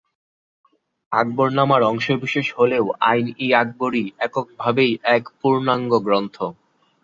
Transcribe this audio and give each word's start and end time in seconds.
আকবরনামার 1.11 1.81
অংশবিশেষ 1.83 2.47
হলেও 2.57 2.85
আইন-ই-আকবরী 3.09 4.03
এককভাবেই 4.25 4.91
এক 5.15 5.23
পূর্ণাঙ্গ 5.39 5.91
গ্রন্থ। 6.05 6.37